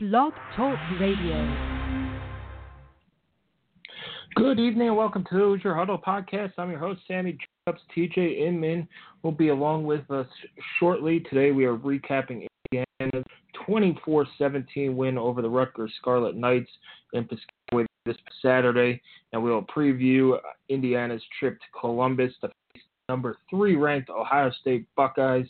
[0.00, 1.56] Blog Talk Radio.
[4.36, 6.52] Good evening and welcome to Hoosier Huddle podcast.
[6.56, 7.36] I'm your host, Sammy
[7.66, 7.82] Jacobs.
[7.96, 8.86] TJ Inman
[9.24, 10.28] will be along with us
[10.78, 11.18] shortly.
[11.28, 13.24] Today we are recapping Indiana's
[13.66, 16.70] 24 17 win over the Rutgers Scarlet Knights
[17.14, 19.02] in Piscataway this Saturday,
[19.32, 20.38] and we will preview
[20.68, 25.48] Indiana's trip to Columbus to face number three ranked Ohio State Buckeyes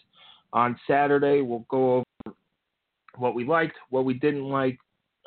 [0.54, 1.42] on Saturday.
[1.42, 2.34] We'll go over
[3.18, 4.78] what we liked, what we didn't like,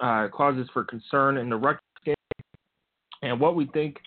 [0.02, 2.16] uh, causes for concern in the Rutgers game,
[3.22, 3.98] and what we think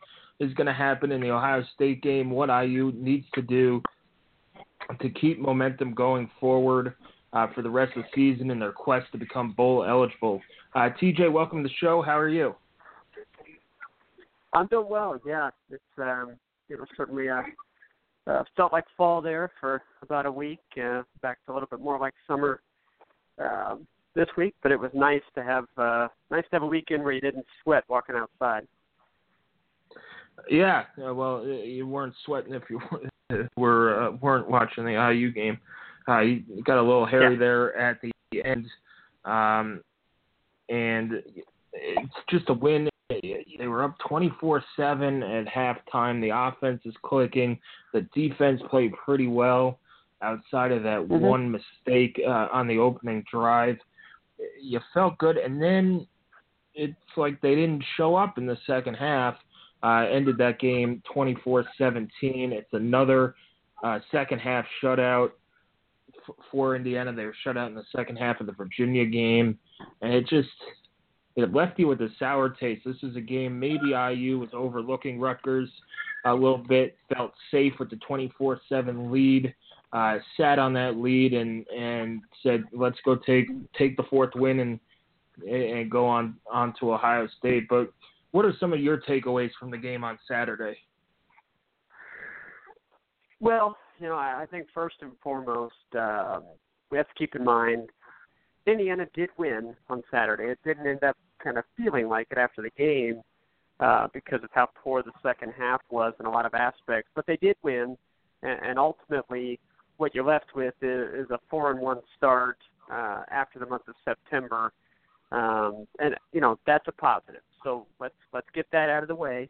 [0.41, 3.81] is going to happen in the Ohio State game, what IU needs to do
[5.01, 6.95] to keep momentum going forward
[7.33, 10.41] uh, for the rest of the season in their quest to become bowl eligible.
[10.75, 12.03] Uh, TJ, welcome to the show.
[12.03, 12.55] How are you?
[14.53, 15.21] I'm doing well.
[15.27, 16.37] Yeah, it's um,
[16.69, 17.43] it certainly uh,
[18.27, 20.61] uh, felt like fall there for about a week.
[20.81, 22.61] Uh, back to a little bit more like summer
[23.39, 27.03] um, this week, but it was nice to have uh, nice to have a weekend
[27.03, 28.67] where you didn't sweat walking outside.
[30.51, 32.81] Yeah, well, you weren't sweating if you
[33.57, 35.59] were uh, weren't watching the IU game.
[36.09, 37.39] Uh, you got a little hairy yeah.
[37.39, 38.13] there at the
[38.45, 38.67] end,
[39.25, 39.83] um,
[40.69, 41.23] and
[41.73, 42.89] it's just a win.
[43.11, 46.21] They were up 24-7 at halftime.
[46.21, 47.59] The offense is clicking.
[47.93, 49.79] The defense played pretty well
[50.25, 51.21] outside of that mm-hmm.
[51.21, 53.77] one mistake uh, on the opening drive.
[54.61, 56.07] You felt good, and then
[56.75, 59.37] it's like they didn't show up in the second half.
[59.83, 62.09] Uh, ended that game 24-17.
[62.23, 63.35] It's another
[63.85, 65.33] uh, second half shutout
[66.27, 67.13] f- for Indiana.
[67.13, 69.59] They were shut out in the second half of the Virginia game,
[70.01, 70.49] and it just
[71.37, 72.83] it left you with a sour taste.
[72.87, 75.69] This is a game maybe IU was overlooking Rutgers
[76.25, 79.55] a little bit, felt safe with the 24-7 lead,
[79.95, 83.47] uh, sat on that lead and and said, let's go take
[83.79, 84.81] take the fourth win and
[85.49, 87.69] and go on on to Ohio State.
[87.69, 87.93] But
[88.33, 90.77] what are some of your takeaways from the game on Saturday?
[93.41, 96.41] Well, you know, I, I think first and foremost, uh,
[96.91, 97.91] we have to keep in mind
[98.67, 100.45] Indiana did win on Saturday.
[100.45, 103.21] It didn't end up kind of feeling like it after the game
[103.81, 107.11] uh, because of how poor the second half was in a lot of aspects.
[107.15, 107.97] But they did win,
[108.43, 109.61] and, and ultimately,
[109.97, 112.59] what you're left with is, is a four and one start
[112.91, 114.73] uh, after the month of September,
[115.33, 117.43] um, and you know that's a positive.
[117.63, 119.49] So let's let's get that out of the way.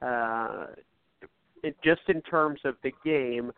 [0.00, 0.66] Uh,
[1.62, 3.52] it, just in terms of the game,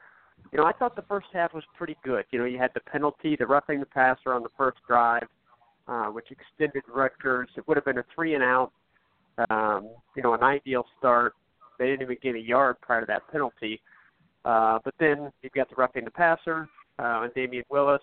[0.50, 2.24] you know, I thought the first half was pretty good.
[2.30, 5.28] You know, you had the penalty, the roughing the passer on the first drive,
[5.86, 7.48] uh, which extended Rutgers.
[7.56, 8.72] It would have been a three and out.
[9.48, 11.34] Um, you know, an ideal start.
[11.78, 13.80] They didn't even get a yard prior to that penalty.
[13.80, 13.91] Uh,
[14.44, 18.02] but then you've got the roughing the passer uh, and Damion Willis.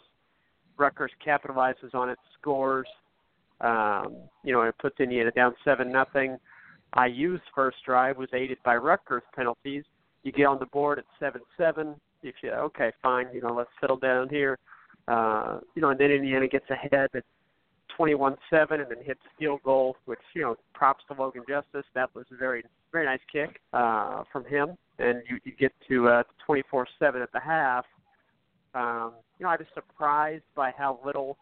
[0.78, 2.88] Rutgers capitalizes on it, scores.
[3.62, 6.38] Um, you know, it puts Indiana down seven nothing.
[6.98, 9.84] IU's first drive was aided by Rutgers penalties.
[10.24, 11.96] You get on the board at seven seven.
[12.24, 13.28] If You okay, fine.
[13.34, 14.58] You know, let's settle down here.
[15.08, 17.24] Uh, you know, and then Indiana gets ahead at
[17.96, 21.86] twenty-one seven, and then hits field goal, which you know, props to Logan Justus.
[21.96, 26.08] That was a very very nice kick uh, from him, and you, you get to
[26.08, 27.86] uh, twenty-four seven at the half.
[28.76, 31.38] Um, you know, I was surprised by how little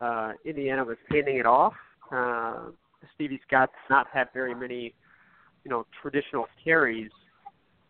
[0.00, 1.74] uh, Indiana was handing it off.
[2.12, 2.70] Uh,
[3.14, 4.94] Stevie Scott does not have very many,
[5.64, 7.10] you know, traditional carries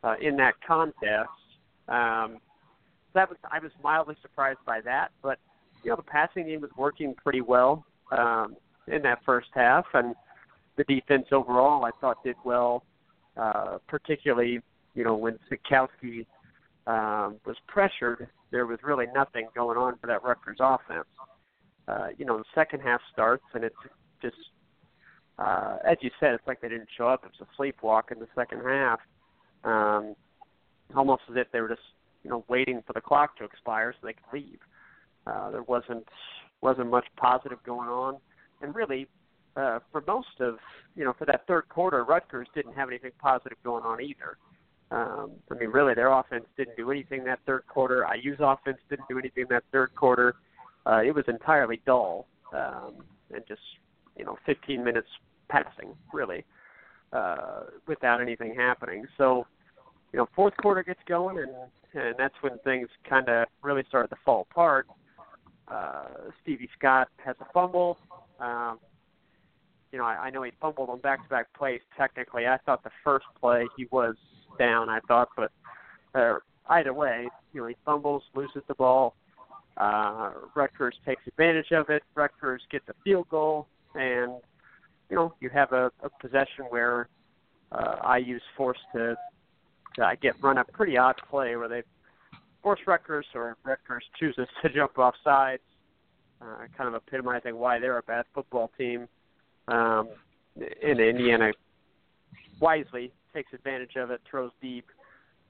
[0.04, 1.30] uh, in that contest.
[1.88, 2.38] Um,
[3.14, 5.38] that was I was mildly surprised by that, but
[5.82, 7.84] you know the passing game was working pretty well
[8.16, 8.56] um,
[8.86, 10.14] in that first half, and
[10.76, 12.84] the defense overall I thought did well,
[13.36, 14.60] uh, particularly
[14.94, 16.26] you know when Sitkowski
[16.86, 21.06] um, was pressured, there was really nothing going on for that Rutgers offense.
[21.88, 23.74] Uh, you know the second half starts and it's
[24.22, 24.36] just
[25.40, 27.24] uh, as you said, it's like they didn't show up.
[27.24, 29.00] It was a sleepwalk in the second half,
[29.64, 30.14] um,
[30.94, 31.80] almost as if they were just
[32.22, 34.58] you know waiting for the clock to expire so they could leave.
[35.26, 36.06] Uh, there wasn't
[36.60, 38.18] wasn't much positive going on,
[38.60, 39.06] and really
[39.56, 40.58] uh, for most of
[40.94, 44.36] you know for that third quarter, Rutgers didn't have anything positive going on either.
[44.90, 48.04] Um, I mean, really, their offense didn't do anything that third quarter.
[48.12, 50.34] IU's offense didn't do anything that third quarter.
[50.84, 53.60] Uh, it was entirely dull um, and just
[54.16, 55.06] you know 15 minutes
[55.48, 56.44] passing really
[57.12, 59.06] uh, without anything happening.
[59.16, 59.46] So
[60.12, 61.50] you know, fourth quarter gets going, and
[61.94, 64.86] and that's when things kind of really start to fall apart.
[65.68, 66.04] Uh,
[66.42, 67.98] Stevie Scott has a fumble.
[68.40, 68.78] Um,
[69.92, 71.80] you know, I, I know he fumbled on back-to-back plays.
[71.96, 74.14] Technically, I thought the first play he was
[74.60, 74.88] down.
[74.88, 75.50] I thought, but
[76.14, 76.34] uh,
[76.68, 79.16] either way, you know, he fumbles, loses the ball.
[79.76, 82.02] Uh, Rutgers takes advantage of it.
[82.14, 84.32] Rutgers gets a field goal, and
[85.08, 87.08] you know you have a, a possession where
[87.72, 89.16] uh, IU's forced to,
[89.96, 91.82] to I get run a pretty odd play where they
[92.62, 95.62] force Rutgers or Rutgers chooses to jump off sides,
[96.42, 99.08] uh, kind of epitomizing why they're a bad football team.
[99.68, 100.08] Um,
[100.56, 101.52] and Indiana
[102.60, 104.86] wisely takes advantage of it, throws deep,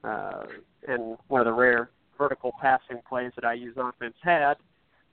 [0.05, 0.45] uh,
[0.89, 4.55] and one of the rare vertical passing plays that IU's offense had,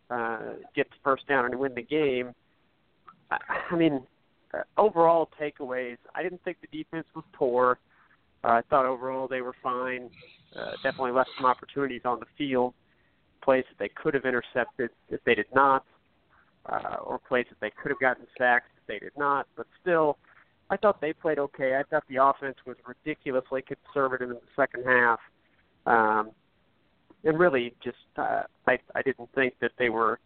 [0.10, 0.40] uh,
[0.76, 2.34] gets first down and win the game.
[3.32, 3.38] I,
[3.72, 4.02] I mean,
[4.54, 7.80] uh, overall takeaways, I didn't think the defense was poor.
[8.44, 10.10] Uh, I thought overall they were fine.
[10.56, 12.74] Uh, definitely left some opportunities on the field,
[13.44, 15.84] plays that they could have intercepted if they did not,
[16.68, 19.48] uh, or plays that they could have gotten sacked if they did not.
[19.56, 20.18] But still,
[20.70, 21.76] I thought they played okay.
[21.78, 25.20] I thought the offense was ridiculously conservative in the second half.
[25.86, 26.32] Um,
[27.24, 30.20] and really just uh, I I didn't think that they were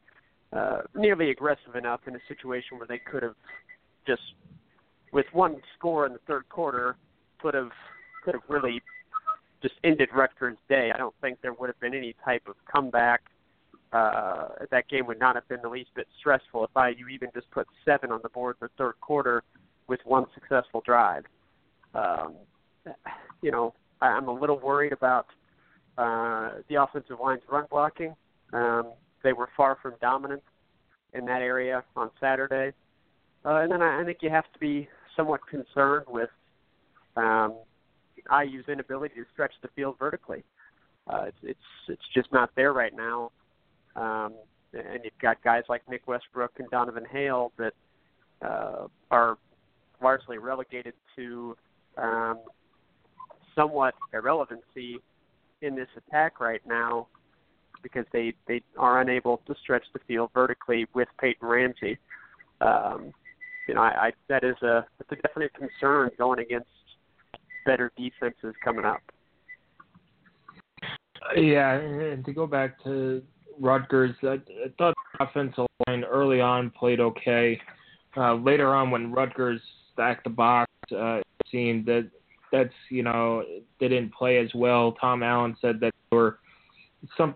[0.54, 3.36] uh, nearly aggressive enough in a situation where they could have
[4.06, 4.22] just
[5.12, 6.96] with one score in the third quarter
[7.40, 7.72] could have
[8.24, 8.82] could have really
[9.62, 10.92] just ended Rutgers' day.
[10.94, 13.22] I don't think there would have been any type of comeback.
[13.94, 17.50] Uh, that game would not have been the least bit stressful if IU even just
[17.52, 19.44] put seven on the board in the third quarter
[19.88, 21.24] with one successful drive.
[21.94, 22.36] Um,
[23.42, 25.28] you know, I'm a little worried about
[25.98, 28.16] uh, the offensive line's run blocking.
[28.54, 28.94] Um,
[29.24, 30.44] they were far from dominant
[31.13, 32.74] in that area on Saturday.
[33.45, 36.30] Uh, and then I, I think you have to be somewhat concerned with
[37.16, 37.56] um,
[38.31, 40.44] IU's inability to stretch the field vertically.
[41.07, 43.31] Uh, it's it's it's just not there right now.
[43.95, 44.34] Um,
[44.74, 47.74] and you've got guys like Nick Westbrook and Donovan Hale that
[48.42, 49.38] uh, are
[50.01, 51.56] largely relegated to
[51.98, 52.39] um,
[53.56, 55.00] somewhat irrelevancy
[55.62, 57.07] in this attack right now
[57.83, 61.98] because they they are unable to stretch the field vertically with Peyton Ramsey.
[62.59, 63.13] Um,
[63.68, 66.68] you know, I, I that is a it's a definite concern going against
[67.65, 69.01] better defenses coming up.
[71.36, 73.21] Yeah, and to go back to
[73.59, 74.39] Rutgers, I, I
[74.77, 77.59] thought the offensive line early on played okay.
[78.18, 79.62] Uh, later on, when Rutgers
[79.94, 82.10] stacked the box, uh, it seemed that
[82.52, 83.44] that's you know
[83.80, 84.94] they didn't play as well.
[84.94, 86.40] Tom Allen said that there were
[87.18, 87.36] some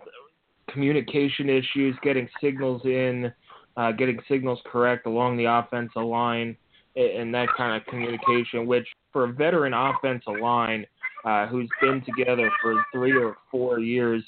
[0.70, 3.32] communication issues, getting signals in,
[3.78, 6.56] uh, getting signals correct along the offensive line,
[6.96, 8.66] and that kind of communication.
[8.66, 10.86] Which for a veteran offensive line
[11.24, 14.24] uh, who's been together for three or four years,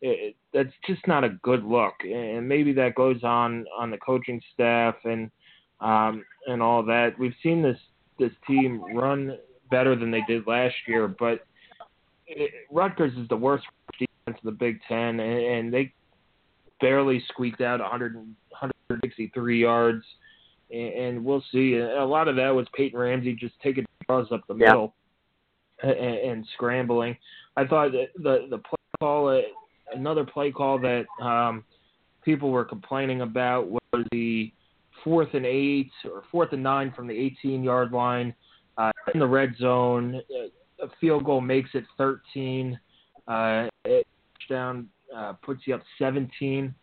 [0.00, 1.94] it, that's just not a good look.
[2.04, 5.30] And maybe that goes on on the coaching staff and
[5.80, 7.18] um, and all that.
[7.18, 7.78] We've seen this
[8.18, 9.38] this team run
[9.70, 11.46] better than they did last year, but
[12.26, 15.92] it, Rutgers is the worst defense in the Big Ten, and, and they
[16.80, 20.04] barely squeaked out 100, 163 yards.
[20.70, 21.76] And, and we'll see.
[21.76, 24.94] A lot of that was Peyton Ramsey just taking draws up the middle
[25.82, 27.16] and, and scrambling.
[27.56, 29.40] I thought the the play call, uh,
[29.94, 31.64] another play call that um,
[32.24, 34.52] people were complaining about was the
[35.04, 38.34] fourth and eight or fourth and nine from the 18 yard line
[38.78, 40.20] uh, in the red zone.
[40.82, 42.78] A field goal makes it 13.
[43.28, 43.68] Uh,
[44.50, 46.74] touchdown uh, puts you up 17.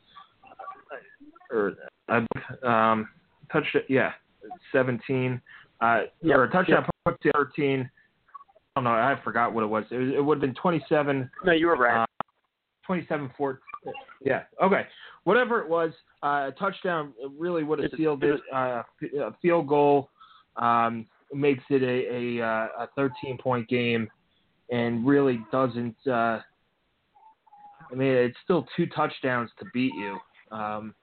[1.51, 1.73] Or
[2.09, 3.07] uh, um,
[3.51, 4.11] touch yeah,
[4.71, 5.41] 17.
[5.79, 6.37] Uh, yep.
[6.37, 6.89] Or a touchdown yep.
[7.05, 7.89] puts you 13.
[8.75, 8.91] I don't know.
[8.91, 9.85] I forgot what it was.
[9.91, 11.29] It, it would have been 27.
[11.45, 12.03] No, you were right.
[12.03, 12.05] Uh,
[12.85, 13.59] 27 4.
[14.23, 14.43] Yeah.
[14.61, 14.83] Okay.
[15.23, 15.91] Whatever it was,
[16.23, 18.39] uh, a touchdown really would have sealed it.
[18.53, 18.83] Uh,
[19.19, 20.09] a field goal.
[20.55, 24.09] Um, makes it a a, uh, a 13 point game,
[24.71, 25.95] and really doesn't.
[26.05, 26.39] Uh,
[27.91, 30.17] I mean, it's still two touchdowns to beat you.
[30.51, 30.93] Um,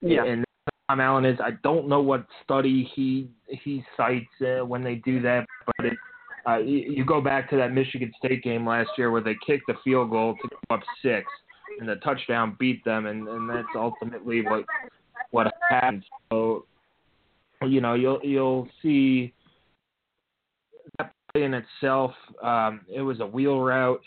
[0.00, 0.24] yeah.
[0.24, 0.44] And
[0.88, 1.38] Tom Allen is.
[1.42, 5.94] I don't know what study he he cites uh, when they do that, but it,
[6.48, 9.66] uh, you, you go back to that Michigan State game last year where they kicked
[9.66, 11.26] the field goal to go up six,
[11.78, 14.64] and the touchdown beat them, and, and that's ultimately what
[15.30, 16.04] what happened.
[16.30, 16.66] So,
[17.62, 19.32] you know, you'll you'll see
[20.98, 22.12] that play in itself,
[22.42, 24.02] um, it was a wheel route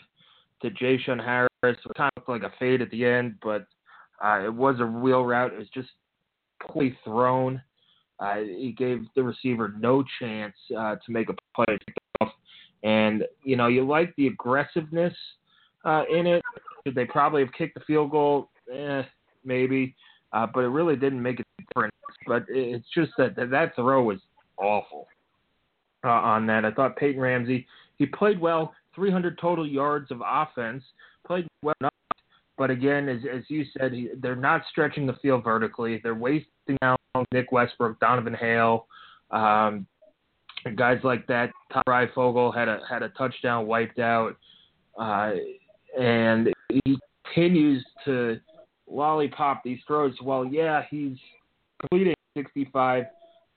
[0.62, 1.48] to J-Shun Harris.
[1.62, 3.66] It kind of looked like a fade at the end, but
[4.24, 5.52] uh, it was a wheel route.
[5.52, 5.88] It was just
[6.62, 7.62] poorly thrown.
[8.20, 11.78] Uh, he gave the receiver no chance uh, to make a play.
[12.82, 15.14] And, you know, you like the aggressiveness
[15.84, 16.42] uh, in it.
[16.86, 18.50] Should they probably have kicked the field goal?
[18.72, 19.02] Eh,
[19.44, 19.94] maybe.
[20.32, 21.94] Uh, but it really didn't make a difference.
[22.26, 24.18] But it's just that that throw was
[24.56, 25.06] awful
[26.04, 26.64] uh, on that.
[26.64, 30.82] I thought Peyton Ramsey, he played well, 300 total yards of offense,
[31.26, 31.94] played well enough
[32.56, 36.00] but again, as, as you said, he, they're not stretching the field vertically.
[36.02, 37.00] They're wasting out
[37.32, 38.86] Nick Westbrook, Donovan Hale,
[39.30, 39.86] um,
[40.76, 41.50] guys like that.
[41.72, 44.36] Ty Fryfogle had a had a touchdown wiped out,
[44.98, 45.32] uh,
[45.98, 46.52] and
[46.84, 48.40] he continues to
[48.88, 50.14] lollipop these throws.
[50.22, 51.16] Well, yeah, he's
[51.80, 53.04] completing 65,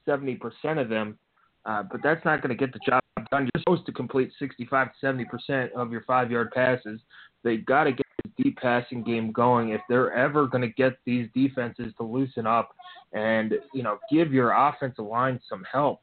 [0.06, 1.18] 70 percent of them,
[1.66, 3.02] uh, but that's not going to get the job
[3.32, 3.50] done.
[3.54, 7.00] You're supposed to complete 65 to 70 percent of your five yard passes.
[7.44, 10.98] They've got to get the deep passing game going if they're ever going to get
[11.06, 12.76] these defenses to loosen up
[13.14, 16.02] and you know give your offensive line some help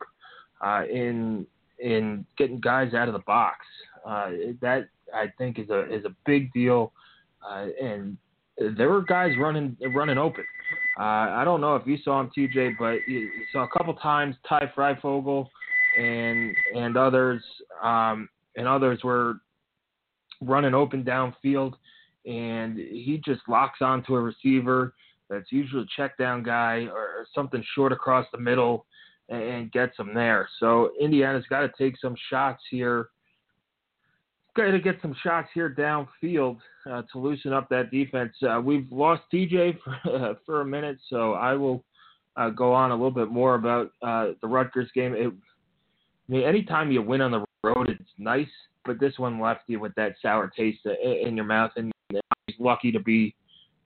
[0.60, 1.46] uh, in
[1.78, 3.58] in getting guys out of the box.
[4.06, 6.92] Uh, that I think is a is a big deal,
[7.46, 8.16] uh, and
[8.76, 10.44] there were guys running running open.
[10.98, 14.36] Uh, I don't know if you saw him, TJ, but you, saw a couple times
[14.48, 15.48] Ty Fryfogle
[15.98, 17.42] and and others
[17.82, 19.36] um, and others were
[20.40, 21.74] running open downfield,
[22.26, 24.94] and he just locks onto a receiver
[25.30, 28.86] that's usually a check down guy or something short across the middle
[29.28, 30.48] and gets them there.
[30.60, 33.08] So Indiana's got to take some shots here.
[34.56, 36.58] Got to get some shots here downfield
[36.88, 38.32] uh, to loosen up that defense.
[38.48, 41.84] Uh, we've lost TJ for, uh, for a minute, so I will
[42.36, 45.14] uh, go on a little bit more about uh, the Rutgers game.
[45.14, 48.48] It, I mean, anytime you win on the road, it's nice,
[48.84, 52.92] but this one left you with that sour taste in your mouth, and was lucky
[52.92, 53.34] to be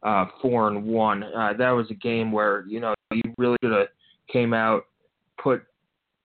[0.03, 1.23] uh, four and one.
[1.23, 3.89] Uh, that was a game where you know you really should have
[4.33, 4.85] came out,
[5.43, 5.63] put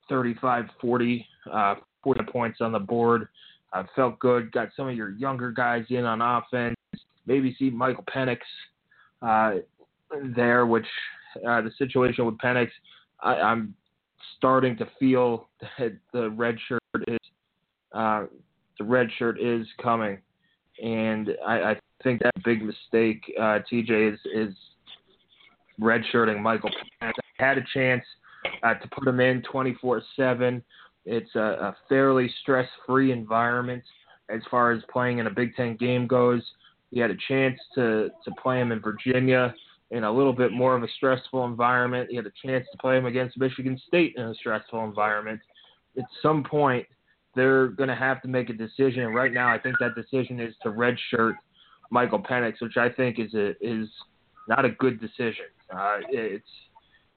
[0.10, 3.28] 35, 40, uh, 40 points on the board.
[3.74, 4.52] Uh, felt good.
[4.52, 6.76] Got some of your younger guys in on offense.
[7.26, 8.40] Maybe see Michael Penix
[9.22, 9.60] uh,
[10.36, 10.86] there, which
[11.48, 12.70] uh, the situation with Penix,
[13.22, 13.74] I, I'm
[14.38, 15.48] starting to feel
[15.80, 17.20] that the red shirt is
[17.94, 18.26] uh,
[18.80, 20.18] the red shirt is coming,
[20.84, 24.56] and I, I think that big mistake, uh, TJ, is is
[25.80, 27.14] redshirting Michael Penix.
[27.38, 28.04] Had a chance
[28.64, 30.62] uh, to put him in 24/7.
[31.06, 33.84] It's a, a fairly stress-free environment
[34.30, 36.42] as far as playing in a Big Ten game goes.
[36.92, 39.54] He had a chance to to play him in Virginia
[39.92, 42.10] in a little bit more of a stressful environment.
[42.10, 45.40] He had a chance to play him against Michigan State in a stressful environment.
[45.98, 46.88] At some point,
[47.36, 49.04] they're going to have to make a decision.
[49.04, 51.36] And right now, I think that decision is to redshirt
[51.92, 53.88] Michael Penix, which I think is a, is
[54.48, 55.46] not a good decision.
[55.76, 56.46] Uh, it's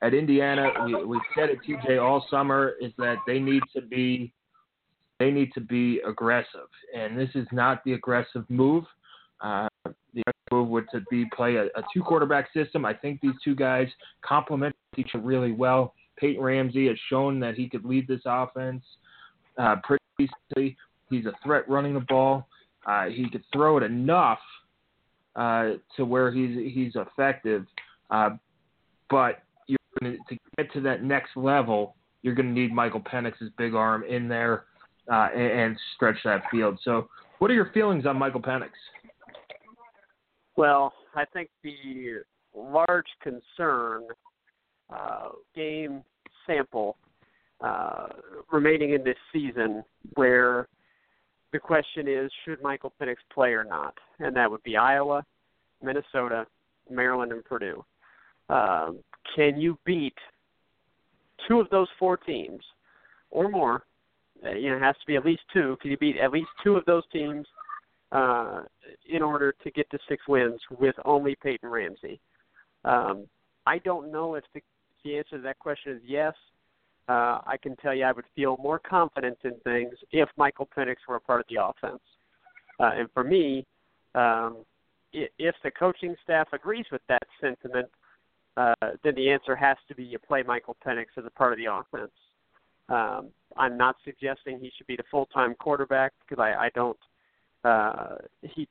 [0.03, 0.71] at Indiana.
[0.85, 4.33] We we said it, TJ, all summer is that they need to be
[5.19, 8.85] they need to be aggressive, and this is not the aggressive move.
[9.41, 9.69] Uh,
[10.15, 12.85] the move would to be play a, a two quarterback system.
[12.85, 13.89] I think these two guys
[14.23, 15.95] complement each other really well.
[16.19, 18.83] Peyton Ramsey has shown that he could lead this offense
[19.59, 20.77] uh, pretty easily.
[21.11, 22.49] He's a threat running the ball.
[22.87, 24.39] Uh, he could throw it enough
[25.35, 27.67] uh, to where he's he's effective,
[28.11, 28.31] uh,
[29.11, 29.43] but
[30.01, 34.05] gonna, to get to that next level, you're going to need Michael Penix's big arm
[34.05, 34.65] in there
[35.11, 36.79] uh, and, and stretch that field.
[36.83, 38.71] So, what are your feelings on Michael Penix?
[40.57, 42.23] Well, I think the
[42.55, 44.05] large concern
[44.91, 46.03] uh, game
[46.47, 46.97] sample
[47.61, 48.09] uh,
[48.51, 49.85] remaining in this season
[50.15, 50.69] where
[51.53, 53.95] the question is should Michael Penix play or not?
[54.19, 55.25] And that would be Iowa,
[55.83, 56.47] Minnesota,
[56.91, 57.85] Maryland, and Purdue.
[58.49, 59.01] Um,
[59.35, 60.15] can you beat
[61.49, 62.63] two of those four teams
[63.31, 63.85] or more?
[64.45, 65.77] Uh, you know, it has to be at least two.
[65.81, 67.47] Can you beat at least two of those teams
[68.13, 68.63] uh,
[69.09, 72.21] in order to get to six wins with only Peyton Ramsey?
[72.85, 73.27] Um,
[73.67, 74.63] I don't know if the,
[75.05, 76.35] the answer to that question is yes.
[77.09, 80.97] Uh, I can tell you I would feel more confident in things if Michael Penix
[81.09, 82.03] were a part of the offense.
[82.81, 83.65] Uh, and for me,
[84.15, 84.59] um,
[85.13, 87.89] if the coaching staff agrees with that sentiment,
[88.57, 91.59] uh, then the answer has to be you play Michael Penix as a part of
[91.59, 92.13] the offense.
[92.89, 96.99] Um, I'm not suggesting he should be the full-time quarterback because I, I don't
[97.67, 98.69] uh, he's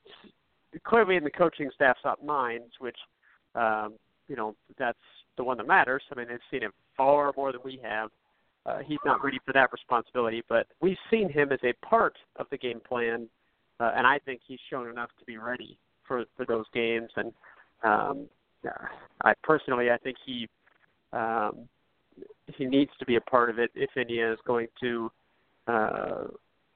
[0.85, 2.97] clearly in the coaching staff's minds, which
[3.55, 3.93] um,
[4.27, 4.97] you know that's
[5.37, 6.01] the one that matters.
[6.11, 8.09] I mean, they've seen him far more than we have.
[8.65, 12.47] Uh, he's not ready for that responsibility, but we've seen him as a part of
[12.49, 13.27] the game plan,
[13.79, 15.77] uh, and I think he's shown enough to be ready
[16.07, 17.09] for for those games.
[17.15, 17.33] And
[17.83, 18.27] um,
[19.23, 20.47] I personally, I think he
[21.13, 21.67] um,
[22.55, 25.11] he needs to be a part of it if India is going to
[25.67, 26.23] uh,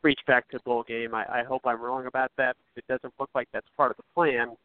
[0.02, 1.14] reach back to bowl game.
[1.14, 2.56] I, I hope I'm wrong about that.
[2.76, 4.56] It doesn't look like that's part of the plan.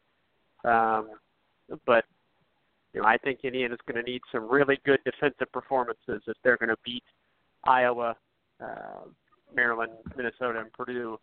[0.63, 1.09] Um,
[1.85, 2.05] but
[2.93, 6.57] you know, I think Indiana's going to need some really good defensive performances if they're
[6.57, 7.03] going to beat
[7.65, 8.15] Iowa,
[8.61, 9.05] uh,
[9.53, 11.19] Maryland, Minnesota, and Purdue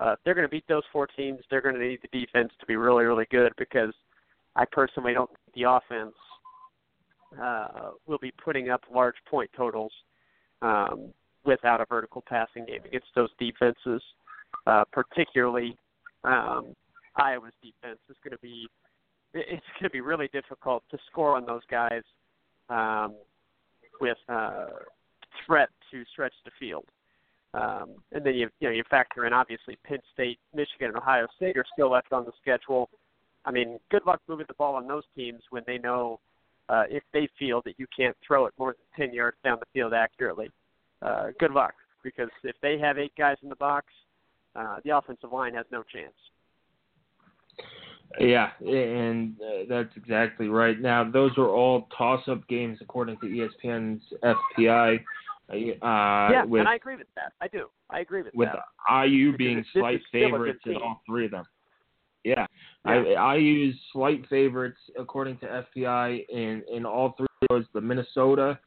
[0.00, 2.52] uh, if they're going to beat those four teams, they're going to need the defense
[2.60, 3.94] to be really, really good because
[4.56, 6.14] I personally don't think the offense
[7.40, 9.92] uh, will be putting up large point totals
[10.62, 11.12] um,
[11.44, 14.02] without a vertical passing game against those defenses.
[14.66, 15.76] Uh, particularly,
[16.24, 16.74] um,
[17.16, 18.66] Iowa's defense is going to be
[19.34, 22.02] it's going to be really difficult to score on those guys
[22.70, 23.14] um,
[24.00, 24.66] with uh,
[25.44, 26.84] threat to stretch the field.
[27.52, 31.26] Um, and then you you know you factor in obviously Penn State, Michigan, and Ohio
[31.36, 32.88] State are still left on the schedule.
[33.46, 36.20] I mean, good luck moving the ball on those teams when they know
[36.68, 39.66] uh, if they feel that you can't throw it more than 10 yards down the
[39.72, 40.50] field accurately.
[41.00, 43.86] Uh, good luck, because if they have eight guys in the box,
[44.56, 46.12] uh, the offensive line has no chance.
[48.18, 50.80] Yeah, and uh, that's exactly right.
[50.80, 55.00] Now, those are all toss-up games according to ESPN's FPI.
[55.48, 57.32] Uh, yeah, with, and I agree with that.
[57.40, 57.66] I do.
[57.90, 58.56] I agree with, with that.
[58.90, 61.44] With IU being slight favorites in all three of them.
[62.26, 62.44] Yeah,
[62.84, 62.90] yeah.
[62.90, 67.80] I, I use slight favorites according to FPI in in all three of those: the
[67.80, 68.58] Minnesota,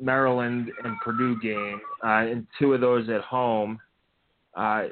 [0.00, 3.78] Maryland, and Purdue game, uh, and two of those at home.
[4.54, 4.84] Uh,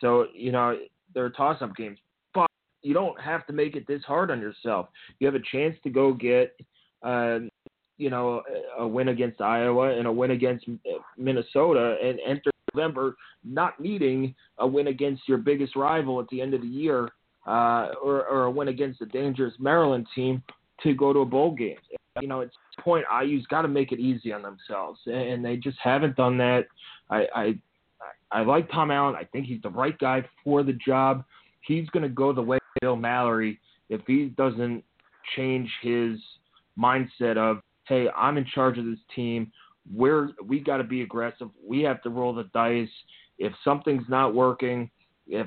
[0.00, 0.78] so you know
[1.12, 1.98] they're toss-up games,
[2.32, 2.48] but
[2.80, 4.88] you don't have to make it this hard on yourself.
[5.18, 6.56] You have a chance to go get.
[7.02, 7.40] Uh,
[7.98, 8.42] you know,
[8.78, 10.66] a win against Iowa and a win against
[11.16, 16.54] Minnesota and enter November not needing a win against your biggest rival at the end
[16.54, 17.10] of the year
[17.46, 20.42] uh, or, or a win against a dangerous Maryland team
[20.82, 21.76] to go to a bowl game.
[22.20, 25.56] You know, it's the point IU's got to make it easy on themselves, and they
[25.56, 26.66] just haven't done that.
[27.10, 27.58] I, I
[28.32, 29.14] I like Tom Allen.
[29.14, 31.24] I think he's the right guy for the job.
[31.60, 34.82] He's going to go the way Bill Mallory if he doesn't
[35.36, 36.18] change his
[36.78, 39.52] mindset of, hey, I'm in charge of this team
[39.92, 41.48] we're we got to be aggressive.
[41.64, 42.88] We have to roll the dice.
[43.38, 44.90] If something's not working,
[45.26, 45.46] if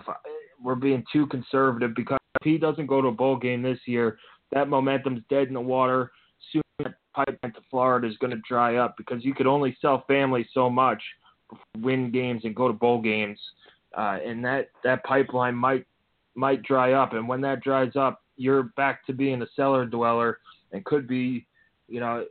[0.61, 4.17] we're being too conservative, because if he doesn't go to a bowl game this year,
[4.51, 6.11] that momentum's dead in the water.
[6.51, 10.03] Soon that pipeline to Florida is going to dry up because you could only sell
[10.07, 11.01] family so much,
[11.79, 13.39] win games and go to bowl games,
[13.97, 15.85] uh, and that that pipeline might
[16.35, 17.13] might dry up.
[17.13, 20.39] And when that dries up, you're back to being a cellar dweller
[20.71, 21.45] and could be,
[21.87, 22.25] you know,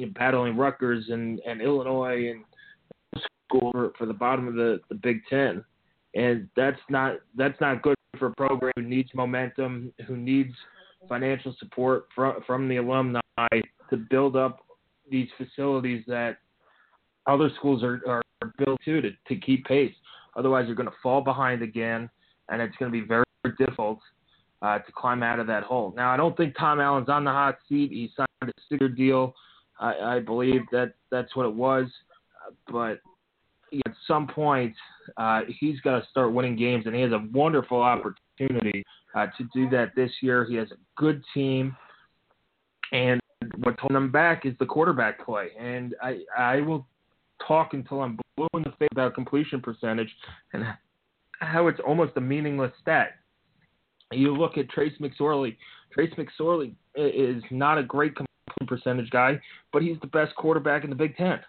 [0.00, 2.44] you know, battling Rutgers and, and Illinois and
[3.48, 5.64] school for, for the bottom of the, the Big Ten,
[6.14, 10.54] and that's not that's not good for a program who needs momentum, who needs
[11.08, 13.20] financial support from from the alumni
[13.90, 14.60] to build up
[15.10, 16.38] these facilities that
[17.26, 18.22] other schools are, are
[18.58, 19.94] built to, to to keep pace.
[20.36, 22.08] Otherwise, you're going to fall behind again,
[22.48, 23.24] and it's going to be very
[23.58, 23.98] difficult
[24.62, 25.92] uh, to climb out of that hole.
[25.96, 27.90] Now, I don't think Tom Allen's on the hot seat.
[27.90, 29.34] He signed a six-year deal
[29.80, 31.86] I, I believe that that's what it was.
[32.70, 33.00] But
[33.86, 34.74] at some point,
[35.16, 39.48] uh, he's got to start winning games, and he has a wonderful opportunity uh, to
[39.54, 40.44] do that this year.
[40.44, 41.76] He has a good team,
[42.92, 43.20] and
[43.58, 45.48] what's holding him back is the quarterback play.
[45.58, 46.86] And I, I will
[47.46, 50.10] talk until I'm blue in the face about completion percentage
[50.52, 50.64] and
[51.40, 53.12] how it's almost a meaningless stat.
[54.12, 55.56] You look at Trace McSorley.
[55.92, 58.14] Trace McSorley is not a great
[58.66, 59.40] percentage guy,
[59.72, 61.40] but he's the best quarterback in the Big Ten,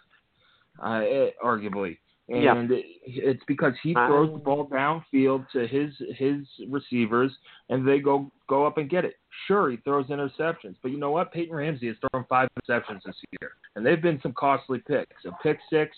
[0.83, 1.97] uh, eh, arguably.
[2.29, 2.77] And yeah.
[3.05, 7.31] it's because he throws the ball downfield to his his receivers,
[7.69, 9.15] and they go go up and get it.
[9.47, 11.33] Sure, he throws interceptions, but you know what?
[11.33, 15.25] Peyton Ramsey has thrown five interceptions this year, and they've been some costly picks.
[15.25, 15.97] A pick six,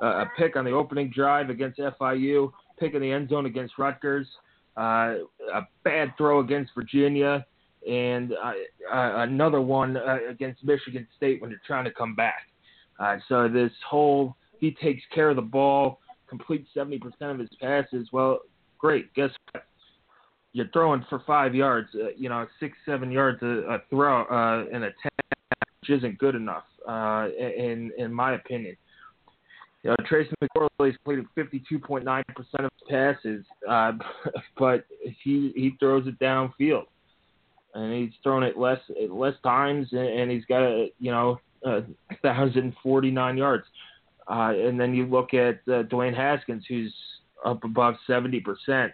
[0.00, 3.76] uh, a pick on the opening drive against FIU, pick in the end zone against
[3.76, 4.28] Rutgers,
[4.76, 5.14] uh,
[5.52, 7.44] a bad throw against Virginia,
[7.88, 8.52] and uh,
[8.92, 12.48] uh, another one uh, against Michigan State when they're trying to come back.
[12.98, 18.08] Uh, so this whole he takes care of the ball, completes 70% of his passes.
[18.12, 18.40] Well,
[18.78, 19.12] great.
[19.14, 19.64] Guess what?
[20.52, 24.66] You're throwing for five yards, uh, you know, six, seven yards a, a throw uh,
[24.70, 25.10] in a ten,
[25.80, 28.76] which isn't good enough, uh, in in my opinion.
[29.82, 32.24] You know, Trace McSorley's completed 52.9%
[32.58, 33.44] of passes,
[34.58, 36.84] but he he throws it downfield
[37.74, 41.82] and he's thrown it less less times, and, he's got a you know a
[42.22, 43.64] thousand forty nine yards.
[44.28, 46.94] Uh, and then you look at uh, Dwayne Haskins, who's
[47.44, 48.92] up above seventy percent,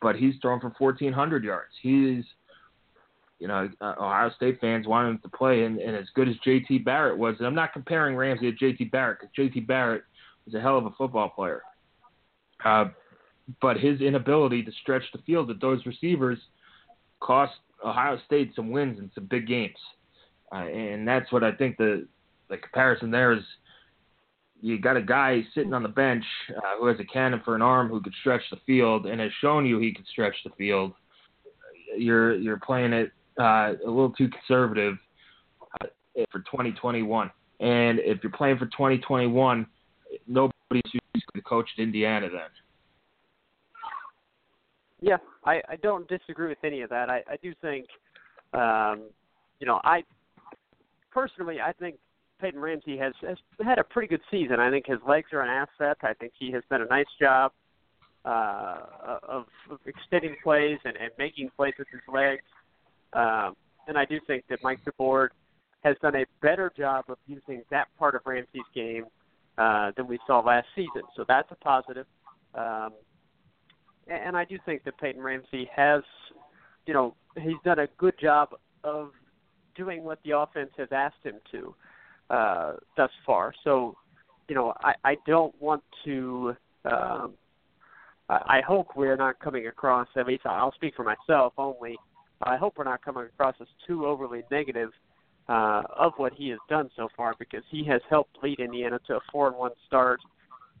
[0.00, 1.72] but he's thrown for fourteen hundred yards.
[1.82, 2.24] He's
[3.40, 6.34] you know, uh, Ohio State fans want him to play, and, and as good as
[6.44, 6.80] J.T.
[6.80, 8.84] Barrett was, and I'm not comparing Ramsey to J.T.
[8.84, 9.60] Barrett because J.T.
[9.60, 10.02] Barrett
[10.44, 11.62] was a hell of a football player.
[12.62, 12.86] Uh,
[13.62, 16.38] but his inability to stretch the field with those receivers
[17.20, 19.76] cost Ohio State some wins in some big games,
[20.52, 22.06] uh, and that's what I think the
[22.48, 23.44] the comparison there is.
[24.60, 26.24] you got a guy sitting on the bench
[26.56, 29.30] uh, who has a cannon for an arm who could stretch the field and has
[29.40, 30.92] shown you he can stretch the field.
[31.96, 34.96] You're you're playing it uh, a little too conservative
[35.80, 35.86] uh,
[36.30, 37.30] for 2021.
[37.60, 39.66] And if you're playing for 2021,
[40.26, 42.40] nobody's going to coach at Indiana then.
[45.00, 47.08] Yeah, I, I don't disagree with any of that.
[47.08, 47.86] I, I do think,
[48.52, 49.04] um,
[49.58, 50.02] you know, I
[51.10, 51.96] personally I think
[52.40, 54.60] Peyton Ramsey has, has had a pretty good season.
[54.60, 55.96] I think his legs are an asset.
[56.02, 57.52] I think he has done a nice job
[58.24, 58.78] uh,
[59.26, 62.42] of, of extending plays and, and making plays with his legs.
[63.12, 63.56] Um,
[63.88, 65.28] and I do think that Mike DeBord
[65.82, 69.04] has done a better job of using that part of Ramsey's game
[69.58, 71.02] uh, than we saw last season.
[71.16, 72.06] So that's a positive.
[72.54, 72.90] Um,
[74.10, 76.02] and I do think that Peyton Ramsey has,
[76.86, 78.50] you know, he's done a good job
[78.84, 79.10] of
[79.76, 81.74] doing what the offense has asked him to
[82.30, 83.52] uh, thus far.
[83.64, 83.96] So,
[84.48, 86.56] you know, I, I don't want to.
[86.84, 87.34] Um,
[88.28, 90.06] I, hope we're not coming across.
[90.16, 91.96] At least I'll speak for myself only.
[92.42, 94.90] I hope we're not coming across as too overly negative
[95.48, 99.16] uh, of what he has done so far because he has helped lead Indiana to
[99.16, 100.20] a four and one start.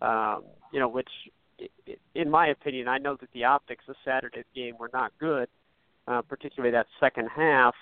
[0.00, 1.08] Um, you know, which,
[2.14, 5.48] in my opinion, I know that the optics of Saturday's game were not good,
[6.06, 7.74] uh, particularly that second half.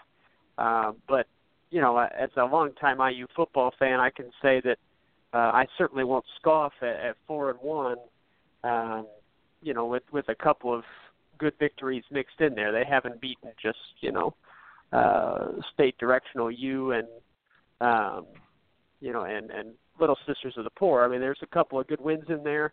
[0.56, 1.26] Uh, but
[1.70, 4.78] you know, as a longtime IU football fan, I can say that
[5.34, 7.98] uh, I certainly won't scoff at, at four and one.
[8.64, 9.06] Um,
[9.62, 10.84] you know, with with a couple of
[11.38, 12.72] good victories mixed in there.
[12.72, 14.34] They haven't beaten just you know
[14.92, 17.08] uh, state directional U and
[17.80, 18.26] um,
[19.00, 21.04] you know and and Little Sisters of the Poor.
[21.04, 22.72] I mean, there's a couple of good wins in there,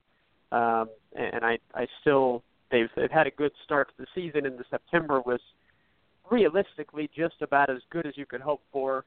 [0.51, 4.45] um, and I I still they've they've had a good start to the season.
[4.45, 5.39] And the September was
[6.29, 9.05] realistically just about as good as you could hope for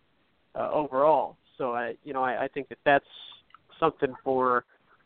[0.55, 1.37] uh, overall.
[1.57, 3.05] So I, you know, I, I think that that's
[3.81, 4.64] something for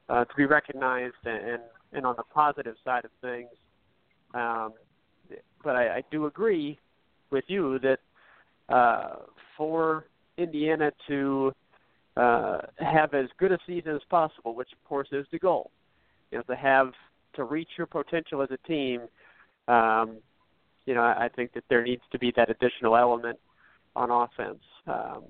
[0.09, 1.61] uh, to be recognized and,
[1.93, 3.49] and on the positive side of things.
[4.35, 4.75] Um,
[5.65, 6.79] but I, I do agree
[7.31, 7.99] with you that
[8.69, 9.17] uh,
[9.57, 11.53] for Indiana to
[12.17, 15.71] uh, have as good a season as possible, which of course is the goal,
[16.39, 16.93] know, to have
[17.35, 19.03] to reach your potential as a team,
[19.69, 20.19] um,
[20.87, 23.39] you know, I, I think that there needs to be that additional element
[23.95, 24.63] on offense.
[24.87, 25.25] Um,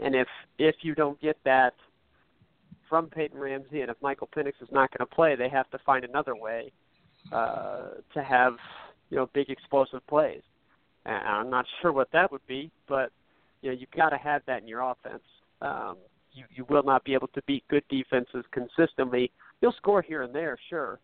[0.00, 1.74] and if if you don't get that
[2.88, 5.78] from Peyton Ramsey, and if Michael Penix is not going to play, they have to
[5.84, 6.72] find another way
[7.32, 8.54] uh, to have
[9.10, 10.42] you know big explosive plays.
[11.06, 13.10] And I'm not sure what that would be, but
[13.62, 15.22] you know you've got to have that in your offense.
[15.62, 15.96] Um,
[16.32, 19.30] you you will not be able to beat good defenses consistently.
[19.60, 21.00] You'll score here and there, sure,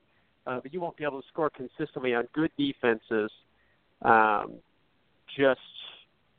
[0.46, 3.30] uh, but you won't be able to score consistently on good defenses
[4.02, 4.54] um,
[5.36, 5.60] just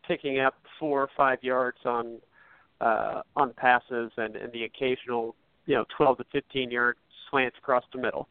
[0.08, 2.20] picking up four or five yards on
[2.80, 6.96] uh, on passes and, and the occasional you know 12 to 15 yard
[7.30, 8.28] slants across the middle.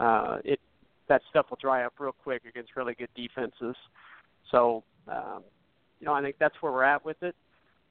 [0.00, 0.60] Uh, it
[1.08, 3.76] that stuff will dry up real quick against really good defenses.
[4.50, 5.42] So um,
[6.00, 7.34] you know I think that's where we're at with it.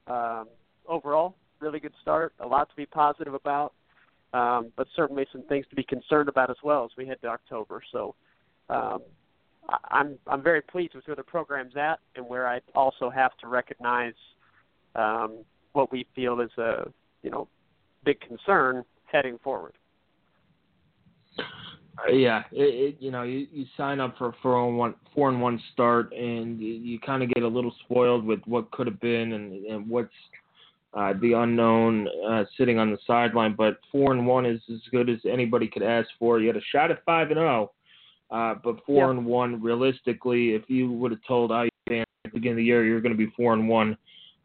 [0.06, 0.46] Um,
[0.86, 2.34] overall, really good start.
[2.40, 3.72] A lot to be positive about,
[4.34, 7.28] um, but certainly some things to be concerned about as well as we head to
[7.28, 7.80] October.
[7.92, 8.14] So
[8.68, 8.98] um,
[9.90, 13.46] I'm I'm very pleased with where the program's at, and where I also have to
[13.46, 14.14] recognize
[14.96, 16.90] um, what we feel is a
[17.22, 17.48] you know
[18.04, 19.74] big concern heading forward.
[21.38, 24.94] Uh, yeah, it, it, you know, you, you sign up for a four and one
[25.14, 28.68] four and one start, and you, you kind of get a little spoiled with what
[28.72, 30.10] could have been and, and what's
[30.96, 33.54] uh, the unknown uh, sitting on the sideline.
[33.56, 36.40] But four and one is as good as anybody could ask for.
[36.40, 37.72] You had a shot at five and zero.
[38.30, 39.10] Oh, uh, but four yeah.
[39.10, 42.64] and one, realistically, if you would have told IU fans at the beginning of the
[42.64, 43.96] year you're going to be four and one